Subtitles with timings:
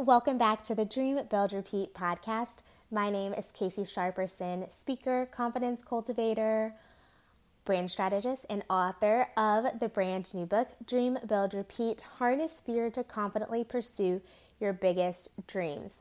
[0.00, 2.62] welcome back to the Dream Build Repeat podcast.
[2.90, 6.72] My name is Casey Sharperson, speaker, confidence cultivator,
[7.66, 13.04] brand strategist, and author of the brand new book, Dream Build Repeat Harness Fear to
[13.04, 14.22] Confidently Pursue
[14.58, 16.00] Your Biggest Dreams.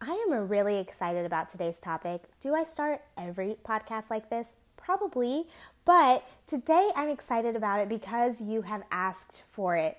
[0.00, 2.22] I am really excited about today's topic.
[2.40, 4.56] Do I start every podcast like this?
[4.78, 5.44] Probably,
[5.84, 9.98] but today I'm excited about it because you have asked for it.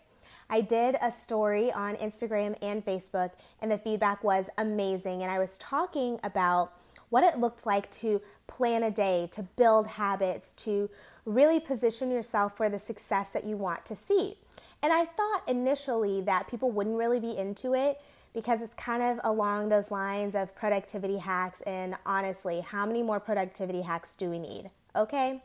[0.50, 3.32] I did a story on Instagram and Facebook,
[3.62, 5.22] and the feedback was amazing.
[5.22, 6.74] And I was talking about
[7.10, 10.90] what it looked like to plan a day, to build habits, to
[11.26, 14.38] really position yourself for the success that you want to see.
[14.82, 18.02] And I thought initially that people wouldn't really be into it
[18.34, 21.62] because it's kind of along those lines of productivity hacks.
[21.62, 24.70] And honestly, how many more productivity hacks do we need?
[24.96, 25.42] Okay.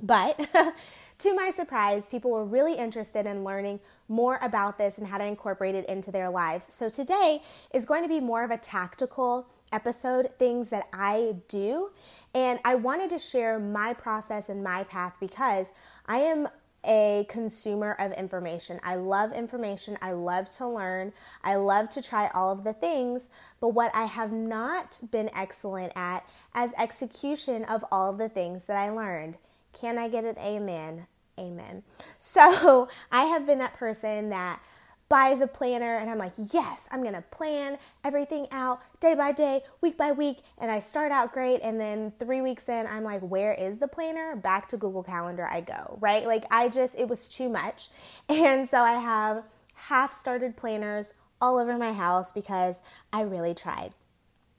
[0.00, 0.48] But
[1.18, 5.24] to my surprise, people were really interested in learning more about this and how to
[5.24, 6.66] incorporate it into their lives.
[6.70, 7.42] So today
[7.74, 11.90] is going to be more of a tactical episode, things that I do.
[12.34, 15.72] And I wanted to share my process and my path because
[16.06, 16.48] I am
[16.84, 18.78] a consumer of information.
[18.84, 19.98] I love information.
[20.00, 21.12] I love to learn.
[21.42, 23.28] I love to try all of the things.
[23.60, 28.64] But what I have not been excellent at as execution of all of the things
[28.64, 29.36] that I learned.
[29.72, 31.06] Can I get an amen?
[31.38, 31.82] Amen.
[32.16, 34.60] So I have been that person that
[35.08, 39.62] buys a planner and I'm like, yes, I'm gonna plan everything out day by day,
[39.80, 40.40] week by week.
[40.58, 41.60] And I start out great.
[41.62, 44.36] And then three weeks in, I'm like, where is the planner?
[44.36, 46.26] Back to Google Calendar I go, right?
[46.26, 47.88] Like I just, it was too much.
[48.28, 49.44] And so I have
[49.74, 52.82] half started planners all over my house because
[53.12, 53.94] I really tried.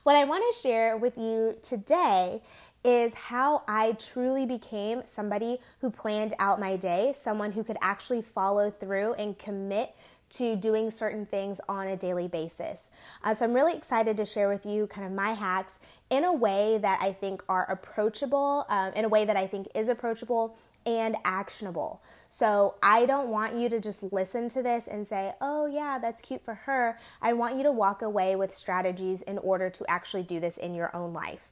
[0.03, 2.42] what I want to share with you today
[2.83, 8.21] is how I truly became somebody who planned out my day, someone who could actually
[8.21, 9.95] follow through and commit
[10.31, 12.89] to doing certain things on a daily basis.
[13.23, 16.33] Uh, so I'm really excited to share with you kind of my hacks in a
[16.33, 20.58] way that I think are approachable, um, in a way that I think is approachable
[20.86, 22.02] and actionable.
[22.30, 26.21] So I don't want you to just listen to this and say, oh, yeah, that's
[26.21, 26.97] cute for her.
[27.21, 30.73] I want you to walk away with strategies in order to actually do this in
[30.73, 31.49] your own life.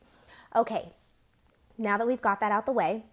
[0.55, 0.93] Okay,
[1.79, 3.03] now that we've got that out the way,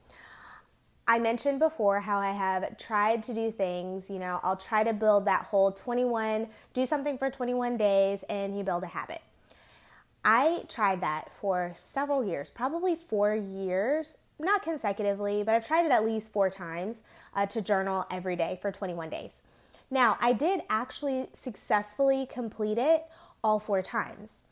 [1.08, 4.92] I mentioned before how I have tried to do things, you know, I'll try to
[4.92, 9.22] build that whole 21, do something for 21 days and you build a habit.
[10.24, 15.92] I tried that for several years, probably four years, not consecutively, but I've tried it
[15.92, 17.02] at least four times
[17.34, 19.42] uh, to journal every day for 21 days.
[19.88, 23.04] Now, I did actually successfully complete it
[23.44, 24.42] all four times.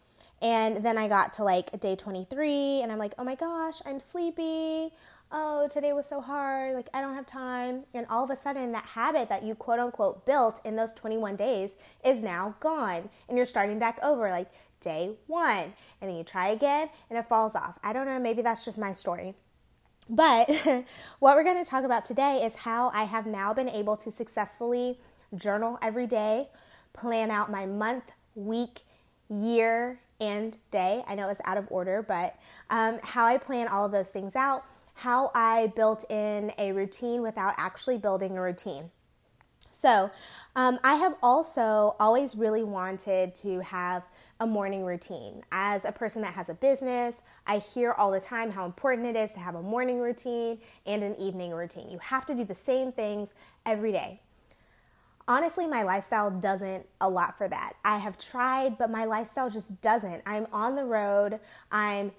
[0.45, 3.99] And then I got to like day 23 and I'm like, oh my gosh, I'm
[3.99, 4.93] sleepy.
[5.33, 6.75] Oh, today was so hard.
[6.75, 7.85] Like, I don't have time.
[7.95, 11.37] And all of a sudden, that habit that you quote unquote built in those 21
[11.37, 11.73] days
[12.05, 13.09] is now gone.
[13.27, 14.51] And you're starting back over like
[14.81, 15.73] day one.
[16.03, 17.79] And then you try again and it falls off.
[17.83, 18.19] I don't know.
[18.19, 19.35] Maybe that's just my story.
[20.11, 20.51] But
[21.21, 24.11] what we're going to talk about today is how I have now been able to
[24.11, 25.01] successfully
[25.35, 26.49] journal every day,
[26.93, 28.83] plan out my month, week,
[29.31, 31.05] year, and day.
[31.07, 32.37] I know it's out of order, but
[32.71, 34.65] um, how I plan all of those things out,
[34.95, 38.91] how I built in a routine without actually building a routine.
[39.71, 40.11] So,
[40.57, 44.05] um, I have also always really wanted to have
[44.41, 45.43] a morning routine.
[45.53, 49.17] As a person that has a business, I hear all the time how important it
[49.17, 51.91] is to have a morning routine and an evening routine.
[51.91, 53.35] You have to do the same things
[53.67, 54.21] every day
[55.27, 57.75] honestly, my lifestyle doesn't a lot for that.
[57.85, 60.23] I have tried, but my lifestyle just doesn't.
[60.27, 61.41] I'm on the road.
[61.71, 62.13] I'm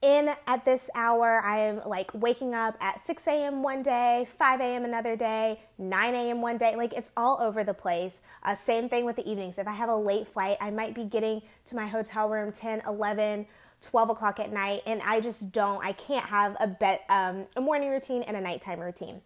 [0.00, 1.40] in at this hour.
[1.44, 3.62] I am like waking up at 6 a.m.
[3.62, 4.84] one day, 5 a.m.
[4.84, 6.40] another day, 9 a.m.
[6.40, 6.76] one day.
[6.76, 8.20] Like it's all over the place.
[8.42, 9.58] Uh, same thing with the evenings.
[9.58, 12.82] If I have a late flight, I might be getting to my hotel room 10,
[12.86, 13.46] 11,
[13.80, 15.84] 12 o'clock at night, and I just don't.
[15.84, 19.22] I can't have a bet, um, a morning routine and a nighttime routine.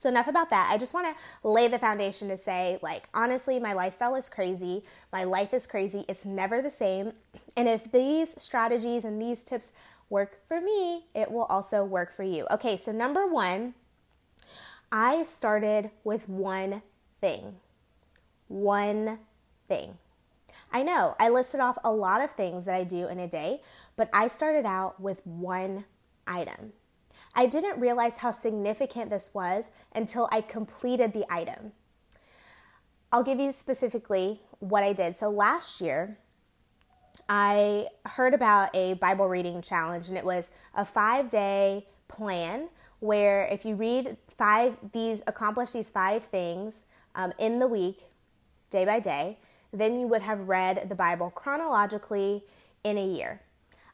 [0.00, 0.70] So, enough about that.
[0.72, 4.82] I just want to lay the foundation to say, like, honestly, my lifestyle is crazy.
[5.12, 6.06] My life is crazy.
[6.08, 7.12] It's never the same.
[7.54, 9.72] And if these strategies and these tips
[10.08, 12.46] work for me, it will also work for you.
[12.50, 13.74] Okay, so number one,
[14.90, 16.80] I started with one
[17.20, 17.56] thing.
[18.48, 19.18] One
[19.68, 19.98] thing.
[20.72, 23.60] I know I listed off a lot of things that I do in a day,
[23.96, 25.84] but I started out with one
[26.26, 26.72] item.
[27.34, 31.72] I didn't realize how significant this was until I completed the item.
[33.12, 35.16] I'll give you specifically what I did.
[35.16, 36.18] So last year,
[37.28, 42.68] I heard about a Bible reading challenge, and it was a five day plan
[42.98, 46.82] where if you read five, these accomplish these five things
[47.14, 48.04] um, in the week,
[48.68, 49.38] day by day,
[49.72, 52.44] then you would have read the Bible chronologically
[52.84, 53.40] in a year.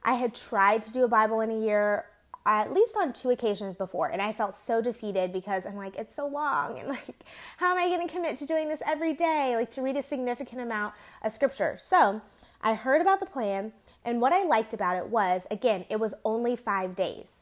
[0.03, 2.07] I had tried to do a Bible in a year
[2.47, 6.15] at least on two occasions before and I felt so defeated because I'm like it's
[6.15, 7.25] so long and like
[7.59, 10.03] how am I going to commit to doing this every day like to read a
[10.03, 11.77] significant amount of scripture.
[11.79, 12.23] So,
[12.63, 13.73] I heard about the plan
[14.05, 17.35] and what I liked about it was again, it was only 5 days,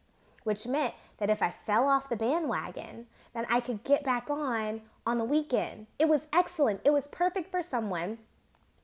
[0.43, 4.81] which meant that if I fell off the bandwagon, then I could get back on
[5.06, 5.87] on the weekend.
[5.99, 6.81] It was excellent.
[6.85, 8.19] It was perfect for someone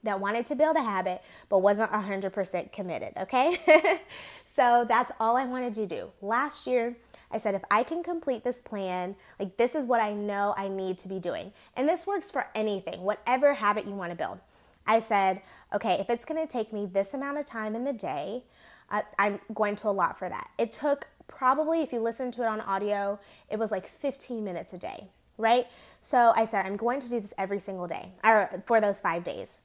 [0.02, 3.58] that wanted to build a habit but wasn't 100% committed, okay?
[4.56, 6.10] so that's all I wanted to do.
[6.20, 6.96] Last year,
[7.30, 10.68] I said, if I can complete this plan, like this is what I know I
[10.68, 11.52] need to be doing.
[11.76, 14.40] And this works for anything, whatever habit you want to build.
[14.86, 15.42] I said,
[15.72, 18.44] okay, if it's going to take me this amount of time in the day,
[18.90, 20.50] uh, I'm going to allot for that.
[20.58, 24.72] It took probably, if you listen to it on audio, it was like 15 minutes
[24.72, 25.06] a day,
[25.38, 25.68] right?
[26.00, 29.22] So I said, I'm going to do this every single day, or for those five
[29.22, 29.60] days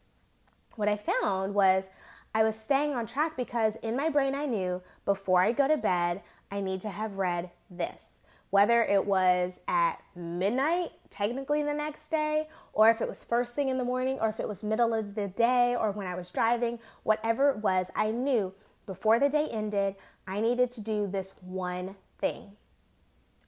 [0.75, 1.87] what I found was
[2.35, 5.77] I was staying on track because in my brain I knew before I go to
[5.77, 6.21] bed,
[6.51, 8.19] I need to have read this.
[8.49, 13.69] Whether it was at midnight, technically the next day, or if it was first thing
[13.69, 16.29] in the morning, or if it was middle of the day, or when I was
[16.29, 18.53] driving, whatever it was, I knew
[18.85, 19.95] before the day ended,
[20.27, 22.51] I needed to do this one thing.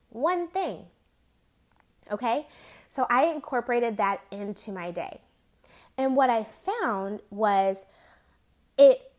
[0.10, 0.86] One thing.
[2.10, 2.48] Okay?
[2.88, 5.20] So I incorporated that into my day.
[5.98, 7.86] And what I found was
[8.78, 9.12] it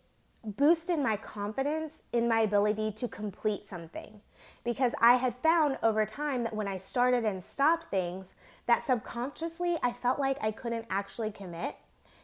[0.45, 4.21] boosted my confidence in my ability to complete something.
[4.65, 8.35] Because I had found over time that when I started and stopped things,
[8.67, 11.77] that subconsciously I felt like I couldn't actually commit.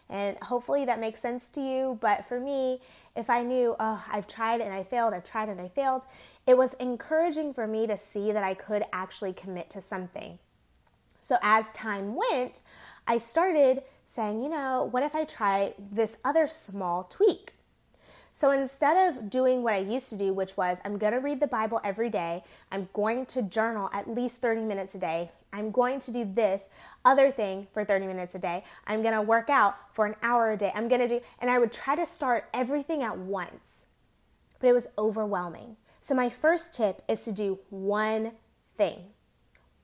[0.08, 1.98] And hopefully that makes sense to you.
[2.00, 2.81] But for me,
[3.16, 6.04] if I knew, oh, I've tried and I failed, I've tried and I failed,
[6.46, 10.38] it was encouraging for me to see that I could actually commit to something.
[11.20, 12.60] So as time went,
[13.08, 13.82] I started
[14.14, 17.55] saying, you know, what if I try this other small tweak?
[18.32, 21.40] So instead of doing what I used to do, which was I'm going to read
[21.40, 25.70] the Bible every day, I'm going to journal at least 30 minutes a day, I'm
[25.70, 26.64] going to do this
[27.05, 30.50] other thing for 30 minutes a day, I'm going to work out for an hour
[30.50, 33.87] a day, I'm going to do, and I would try to start everything at once.
[34.58, 35.76] But it was overwhelming.
[36.00, 38.32] So my first tip is to do one
[38.76, 39.11] thing.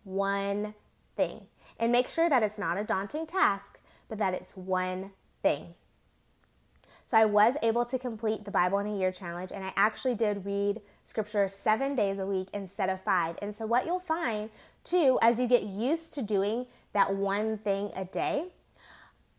[0.04, 0.74] One
[1.16, 1.46] thing.
[1.78, 3.80] And make sure that it's not a daunting task
[4.10, 5.12] but that it's one
[5.42, 5.74] thing.
[7.10, 10.14] So I was able to complete the Bible in a year challenge, and I actually
[10.14, 13.36] did read scripture seven days a week instead of five.
[13.42, 14.48] And so, what you'll find
[14.84, 18.52] too, as you get used to doing that one thing a day,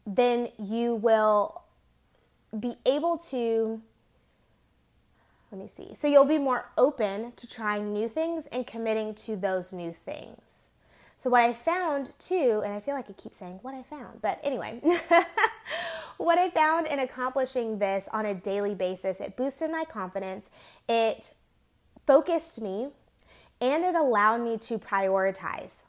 [0.06, 1.62] then you will
[2.59, 3.81] be able to.
[5.50, 5.95] Let me see.
[5.95, 10.50] So, you'll be more open to trying new things and committing to those new things.
[11.21, 14.23] So, what I found too, and I feel like I keep saying what I found,
[14.23, 14.81] but anyway,
[16.18, 20.50] what I found in accomplishing this on a daily basis, it boosted my confidence,
[20.89, 21.35] it
[22.07, 22.89] focused me,
[23.62, 25.83] and it allowed me to prioritize.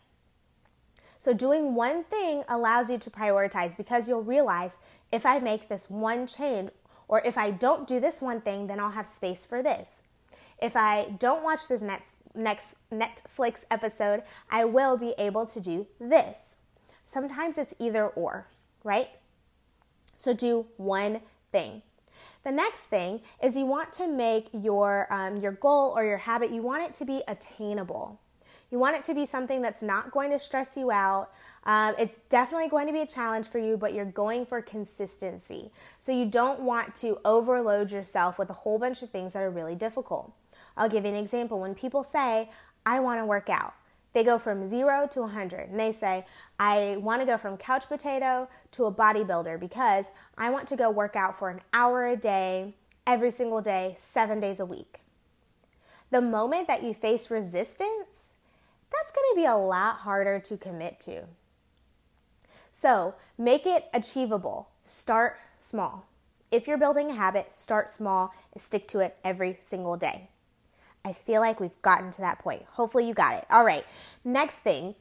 [1.19, 4.77] So, doing one thing allows you to prioritize because you'll realize
[5.11, 6.73] if I make this one change,
[7.09, 10.03] or if I don't do this one thing, then I'll have space for this.
[10.61, 15.87] If I don't watch this next next Netflix episode, I will be able to do
[16.01, 16.57] this.
[17.05, 18.47] Sometimes it's either or,
[18.85, 19.09] right?
[20.17, 21.83] So do one thing.
[22.45, 26.51] The next thing is you want to make your um, your goal or your habit.
[26.51, 28.21] You want it to be attainable.
[28.71, 31.31] You want it to be something that's not going to stress you out.
[31.65, 35.71] Um, it's definitely going to be a challenge for you, but you're going for consistency.
[35.99, 39.51] So you don't want to overload yourself with a whole bunch of things that are
[39.51, 40.33] really difficult.
[40.77, 41.61] I'll give you an example.
[41.61, 42.51] When people say,
[42.85, 43.75] I want to work out,
[44.13, 46.27] they go from zero to 100 and they say,
[46.59, 50.91] I want to go from couch potato to a bodybuilder because I want to go
[50.91, 52.75] work out for an hour a day,
[53.07, 55.01] every single day, seven days a week.
[56.11, 58.33] The moment that you face resistance,
[58.91, 61.23] that's going to be a lot harder to commit to.
[62.71, 64.69] So make it achievable.
[64.85, 66.07] Start small.
[66.51, 70.29] If you're building a habit, start small and stick to it every single day.
[71.05, 72.63] I feel like we've gotten to that point.
[72.73, 73.45] Hopefully, you got it.
[73.51, 73.85] All right.
[74.25, 74.95] Next thing.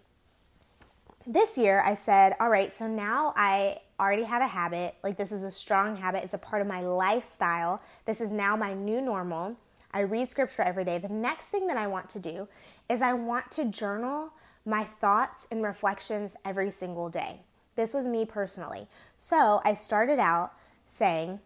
[1.28, 4.96] This year, I said, all right, so now I already have a habit.
[5.04, 6.24] Like, this is a strong habit.
[6.24, 7.82] It's a part of my lifestyle.
[8.06, 9.56] This is now my new normal.
[9.94, 10.98] I read scripture every day.
[10.98, 12.48] The next thing that I want to do
[12.90, 14.34] is I want to journal
[14.66, 17.42] my thoughts and reflections every single day.
[17.76, 18.88] This was me personally.
[19.18, 20.54] So I started out
[20.88, 21.40] saying,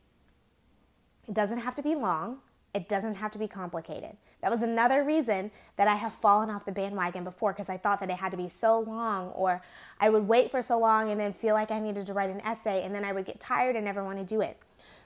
[1.27, 2.37] it doesn't have to be long,
[2.73, 4.15] it doesn't have to be complicated.
[4.45, 7.99] That was another reason that I have fallen off the bandwagon before because I thought
[8.01, 9.63] that it had to be so long, or
[9.99, 12.41] I would wait for so long and then feel like I needed to write an
[12.41, 14.59] essay, and then I would get tired and never want to do it.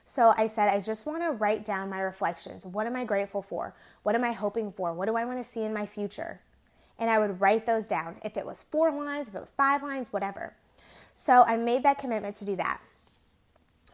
[0.03, 2.65] So I said, I just want to write down my reflections.
[2.65, 3.73] What am I grateful for?
[4.03, 4.93] What am I hoping for?
[4.93, 6.41] What do I want to see in my future?
[6.97, 8.17] And I would write those down.
[8.25, 10.53] If it was four lines, if it was five lines, whatever.
[11.15, 12.81] So I made that commitment to do that.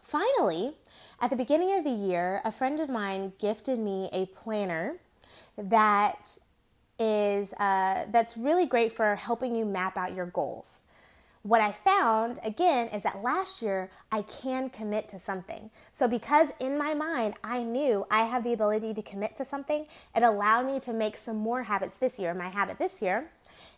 [0.01, 0.73] Finally,
[1.21, 4.95] at the beginning of the year, a friend of mine gifted me a planner
[5.57, 6.37] that
[6.97, 10.81] is uh, that's really great for helping you map out your goals.
[11.43, 15.69] What I found again is that last year I can commit to something.
[15.93, 19.85] So, because in my mind I knew I have the ability to commit to something,
[20.15, 22.33] it allowed me to make some more habits this year.
[22.33, 23.29] My habit this year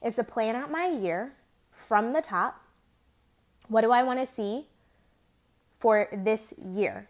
[0.01, 1.33] is to plan out my year
[1.71, 2.61] from the top.
[3.67, 4.67] What do I want to see
[5.77, 7.09] for this year?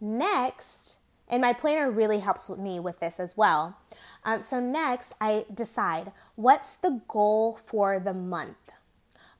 [0.00, 3.76] Next, and my planner really helps me with this as well.
[4.24, 8.72] Um, so, next, I decide what's the goal for the month.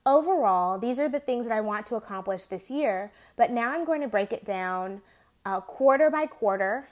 [0.06, 3.84] Overall, these are the things that I want to accomplish this year, but now I'm
[3.84, 5.02] going to break it down
[5.44, 6.88] uh, quarter by quarter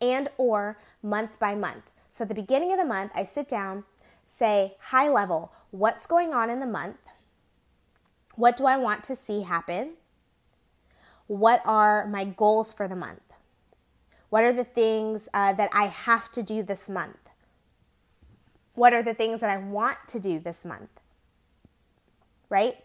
[0.00, 1.90] and or month by month.
[2.10, 3.84] So at the beginning of the month, I sit down,
[4.24, 6.96] say high level, what's going on in the month?
[8.36, 9.94] What do I want to see happen?
[11.26, 13.20] What are my goals for the month?
[14.34, 17.30] What are the things uh, that I have to do this month?
[18.74, 20.90] What are the things that I want to do this month?
[22.48, 22.78] Right?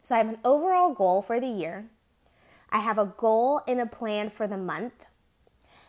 [0.00, 1.90] So I have an overall goal for the year.
[2.70, 5.04] I have a goal and a plan for the month.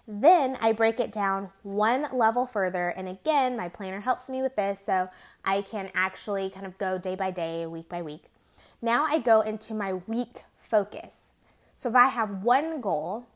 [0.05, 2.89] Then I break it down one level further.
[2.89, 5.08] And again, my planner helps me with this so
[5.46, 8.25] I can actually kind of go day by day, week by week.
[8.81, 11.31] Now I go into my week focus.
[11.77, 13.27] So if I have one goal,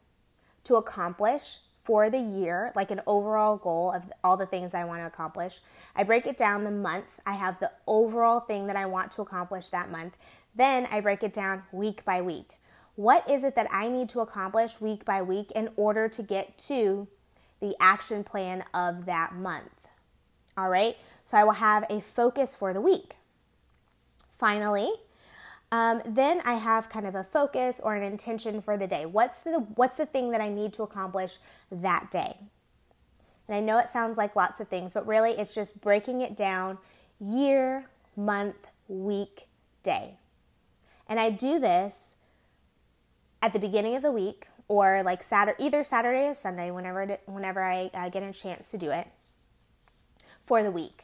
[0.65, 5.01] to accomplish for the year, like an overall goal of all the things I want
[5.01, 5.59] to accomplish.
[5.95, 7.19] I break it down the month.
[7.25, 10.17] I have the overall thing that I want to accomplish that month.
[10.55, 12.57] Then I break it down week by week.
[12.95, 16.57] What is it that I need to accomplish week by week in order to get
[16.59, 17.07] to
[17.59, 19.69] the action plan of that month?
[20.57, 23.17] All right, so I will have a focus for the week.
[24.37, 24.91] Finally,
[25.75, 29.05] um, then I have kind of a focus or an intention for the day.
[29.05, 31.37] What's the what's the thing that I need to accomplish
[31.69, 32.37] that day?
[33.45, 36.37] And I know it sounds like lots of things, but really it's just breaking it
[36.37, 36.77] down
[37.19, 39.47] year, month, week,
[39.83, 40.15] day.
[41.09, 42.15] And I do this
[43.41, 47.61] at the beginning of the week or like Saturday, either Saturday or Sunday, whenever whenever
[47.61, 49.07] I uh, get a chance to do it
[50.45, 51.03] for the week.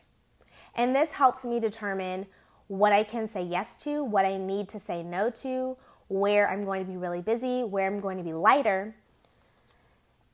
[0.74, 2.28] And this helps me determine
[2.72, 5.76] what I can say yes to, what I need to say no to,
[6.08, 8.96] where I'm going to be really busy, where I'm going to be lighter.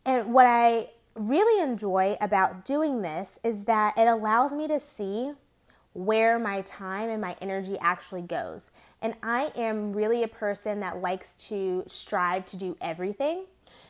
[0.06, 5.32] And what I really enjoy about doing this is that it allows me to see
[5.94, 8.70] where my time and my energy actually goes.
[9.01, 13.46] And I am really a person that likes to strive to do everything.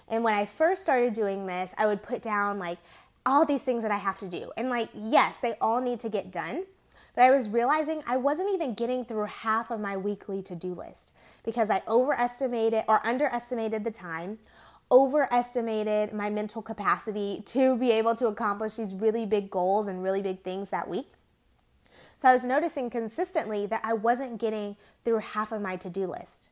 [0.08, 2.78] And when I first started doing this, I would put down like
[3.26, 4.54] all these things that I have to do.
[4.56, 6.64] And like, yes, they all need to get done.
[7.18, 10.76] But I was realizing I wasn't even getting through half of my weekly to do
[10.76, 14.38] list because I overestimated or underestimated the time,
[14.92, 20.22] overestimated my mental capacity to be able to accomplish these really big goals and really
[20.22, 21.10] big things that week.
[22.18, 26.06] So I was noticing consistently that I wasn't getting through half of my to do
[26.06, 26.52] list.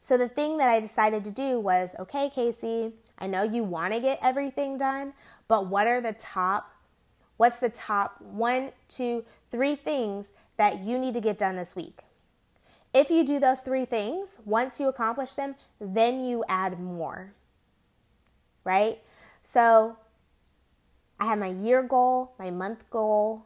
[0.00, 3.92] So the thing that I decided to do was okay, Casey, I know you want
[3.94, 5.14] to get everything done,
[5.48, 6.70] but what are the top
[7.38, 12.00] What's the top one, two, three things that you need to get done this week?
[12.94, 17.34] If you do those three things, once you accomplish them, then you add more.
[18.64, 18.98] Right?
[19.42, 19.96] So
[21.20, 23.44] I have my year goal, my month goal,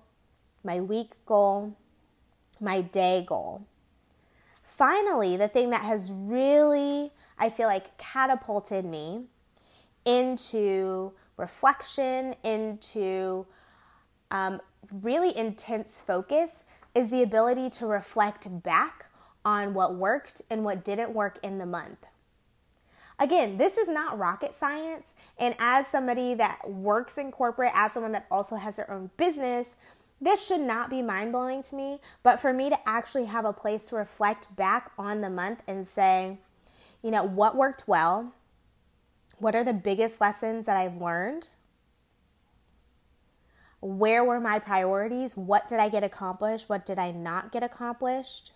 [0.63, 1.77] my week goal,
[2.61, 3.67] my day goal.
[4.63, 9.25] Finally, the thing that has really, I feel like, catapulted me
[10.05, 13.47] into reflection, into
[14.31, 19.07] um, really intense focus is the ability to reflect back
[19.45, 22.07] on what worked and what didn't work in the month.
[23.19, 25.15] Again, this is not rocket science.
[25.39, 29.77] And as somebody that works in corporate, as someone that also has their own business,
[30.21, 32.01] this should not be mind blowing to me.
[32.23, 35.87] But for me to actually have a place to reflect back on the month and
[35.87, 36.39] say,
[37.03, 38.33] you know, what worked well?
[39.39, 41.49] What are the biggest lessons that I've learned?
[43.83, 45.37] Where were my priorities?
[45.37, 46.69] What did I get accomplished?
[46.69, 48.53] What did I not get accomplished?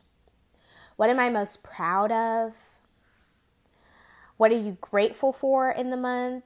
[0.94, 2.54] What am I most proud of?
[4.36, 6.44] What are you grateful for in the month?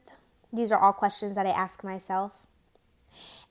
[0.50, 2.32] These are all questions that I ask myself.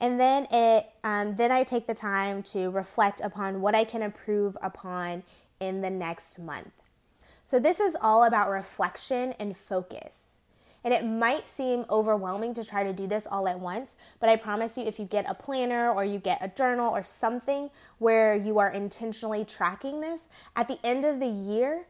[0.01, 4.01] And then it um, then I take the time to reflect upon what I can
[4.01, 5.23] improve upon
[5.59, 6.71] in the next month.
[7.45, 10.28] So this is all about reflection and focus.
[10.83, 14.37] And it might seem overwhelming to try to do this all at once, but I
[14.37, 18.33] promise you, if you get a planner or you get a journal or something where
[18.33, 20.23] you are intentionally tracking this,
[20.55, 21.85] at the end of the year,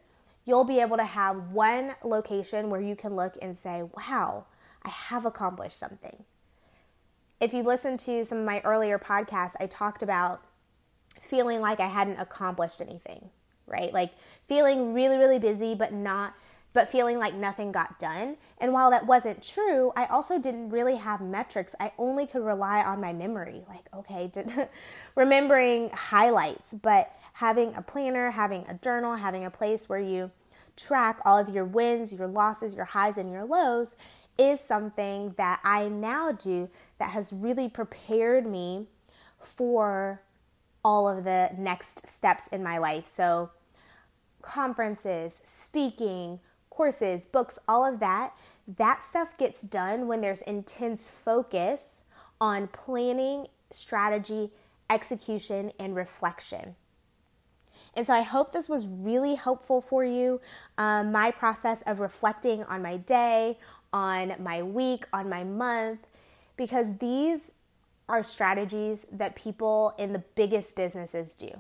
[0.46, 4.46] you'll be able to have one location where you can look and say, wow,
[4.84, 6.24] I have accomplished something.
[7.40, 10.42] If you listen to some of my earlier podcasts, I talked about
[11.22, 13.30] feeling like I hadn't accomplished anything,
[13.68, 13.94] right?
[13.94, 14.12] Like
[14.48, 16.34] feeling really, really busy, but not
[16.74, 18.38] but feeling like nothing got done.
[18.60, 21.76] And while that wasn't true, I also didn't really have metrics.
[21.80, 23.64] I only could rely on my memory.
[23.68, 24.52] Like, okay, did,
[25.16, 30.32] remembering highlights, but having a planner, having a journal, having a place where you
[30.76, 33.96] track all of your wins, your losses, your highs, and your lows
[34.38, 38.88] is something that I now do that has really prepared me
[39.42, 40.22] for
[40.84, 43.06] all of the next steps in my life.
[43.06, 43.52] So,
[44.42, 46.40] conferences, speaking,
[46.80, 48.32] courses, books, all of that,
[48.78, 52.04] that stuff gets done when there's intense focus
[52.40, 54.50] on planning, strategy,
[54.90, 56.78] execution, and reflection.
[57.96, 60.40] And so I hope this was really helpful for you.
[60.78, 63.58] Um, my process of reflecting on my day,
[63.92, 66.08] on my week, on my month,
[66.56, 67.52] because these
[68.08, 71.52] are strategies that people in the biggest businesses do.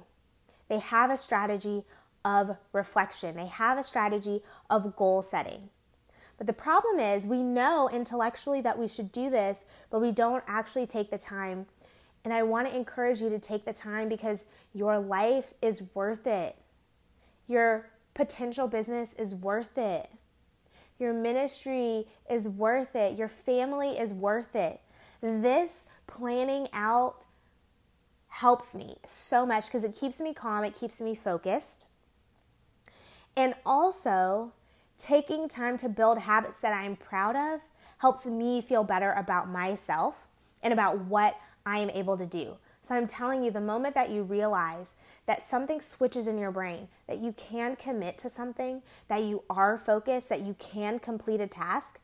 [0.69, 1.83] They have a strategy
[2.29, 5.69] of reflection, they have a strategy of goal setting.
[6.38, 10.43] But the problem is, we know intellectually that we should do this, but we don't
[10.48, 11.65] actually take the time.
[12.24, 16.27] And I want to encourage you to take the time because your life is worth
[16.27, 16.55] it.
[17.48, 20.09] Your potential business is worth it.
[20.98, 23.17] Your ministry is worth it.
[23.17, 24.81] Your family is worth it.
[25.21, 27.25] This planning out
[28.29, 31.88] helps me so much because it keeps me calm, it keeps me focused.
[33.39, 34.51] And also,
[34.98, 37.62] taking time to build habits that I'm proud of
[38.00, 40.27] helps me feel better about myself
[40.61, 42.57] and about what I am able to do.
[42.81, 44.92] So I'm telling you, the moment that you realize
[45.25, 49.77] that something switches in your brain, that you can commit to something, that you are
[49.77, 51.98] focused, that you can complete a task,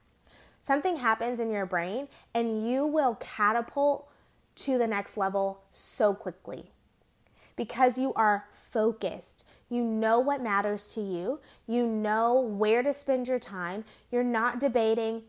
[0.61, 4.09] something happens in your brain and you will catapult
[4.55, 6.71] to the next level so quickly
[7.55, 9.45] because you are focused.
[9.69, 11.39] You know what matters to you.
[11.67, 13.83] You know where to spend your time.
[14.11, 15.23] You're not debating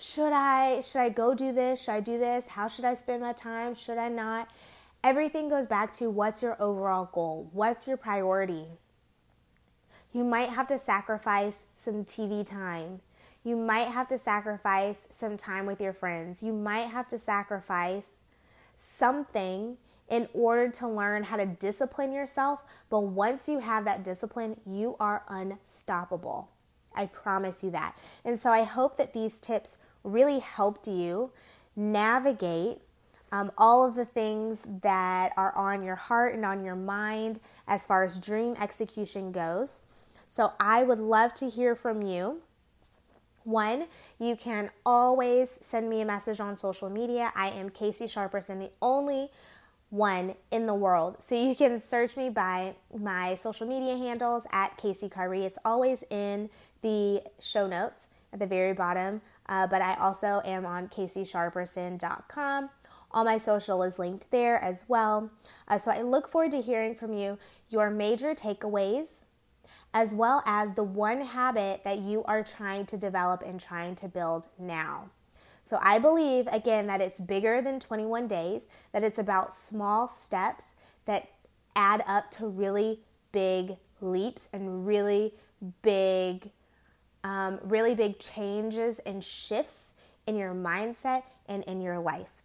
[0.00, 1.82] should I should I go do this?
[1.82, 2.46] Should I do this?
[2.48, 3.74] How should I spend my time?
[3.74, 4.48] Should I not?
[5.02, 7.50] Everything goes back to what's your overall goal?
[7.52, 8.66] What's your priority?
[10.12, 13.00] You might have to sacrifice some TV time.
[13.42, 16.44] You might have to sacrifice some time with your friends.
[16.44, 18.12] You might have to sacrifice
[18.76, 22.60] something in order to learn how to discipline yourself.
[22.88, 26.50] But once you have that discipline, you are unstoppable.
[26.94, 27.96] I promise you that.
[28.24, 31.30] And so I hope that these tips really helped you
[31.76, 32.78] navigate
[33.30, 37.84] um, all of the things that are on your heart and on your mind as
[37.86, 39.82] far as dream execution goes.
[40.28, 42.40] So I would love to hear from you.
[43.44, 43.86] One,
[44.18, 47.32] you can always send me a message on social media.
[47.34, 49.30] I am Casey Sharperson, the only
[49.90, 51.16] one in the world.
[51.22, 55.44] So you can search me by my social media handles at Casey Carey.
[55.44, 56.50] It's always in
[56.82, 59.22] the show notes at the very bottom.
[59.48, 62.70] Uh, but I also am on CaseySharperson.com.
[63.10, 65.30] All my social is linked there as well.
[65.66, 67.38] Uh, so I look forward to hearing from you
[67.70, 69.24] your major takeaways,
[69.94, 74.08] as well as the one habit that you are trying to develop and trying to
[74.08, 75.08] build now.
[75.68, 80.68] So I believe, again, that it's bigger than 21 days, that it's about small steps
[81.04, 81.28] that
[81.76, 83.00] add up to really
[83.32, 85.34] big leaps and really
[85.82, 86.52] big,
[87.22, 89.92] um, really big changes and shifts
[90.26, 92.42] in your mindset and in your life.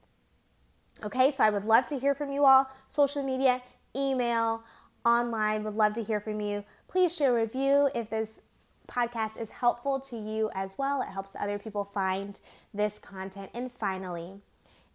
[1.02, 2.68] Okay, so I would love to hear from you all.
[2.90, 3.62] Social media,
[3.96, 4.64] email,
[5.06, 6.66] online, would love to hear from you.
[6.90, 8.42] Please share a review if this
[8.88, 11.02] podcast is helpful to you as well.
[11.02, 12.40] It helps other people find
[12.74, 13.50] this content.
[13.54, 14.42] And finally,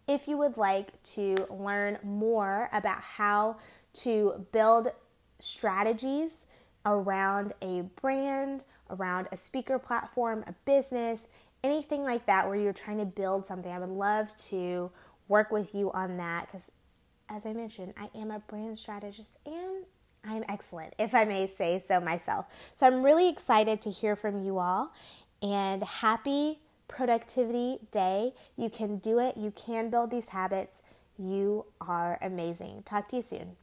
[0.07, 3.57] if you would like to learn more about how
[3.93, 4.89] to build
[5.39, 6.45] strategies
[6.85, 11.27] around a brand, around a speaker platform, a business,
[11.63, 14.91] anything like that where you're trying to build something, I would love to
[15.27, 16.71] work with you on that because,
[17.29, 19.85] as I mentioned, I am a brand strategist and
[20.25, 22.45] I'm excellent, if I may say so myself.
[22.75, 24.93] So I'm really excited to hear from you all
[25.41, 28.33] and happy productivity day.
[28.57, 30.83] You can do it, you can build these habits,
[31.17, 32.83] You are amazing.
[32.83, 33.57] Talk to you soon.